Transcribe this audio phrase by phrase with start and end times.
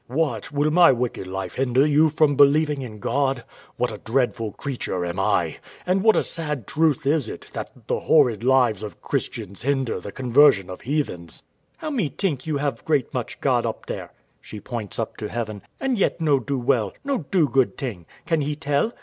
[0.09, 0.27] W.A.
[0.29, 3.43] What, will my wicked life hinder you from believing in God?
[3.77, 5.57] What a dreadful creature am I!
[5.85, 10.11] and what a sad truth is it, that the horrid lives of Christians hinder the
[10.11, 11.43] conversion of heathens!
[11.73, 11.81] Wife.
[11.81, 14.11] How me tink you have great much God up there
[14.41, 18.07] [she points up to heaven], and yet no do well, no do good ting?
[18.25, 18.93] Can He tell?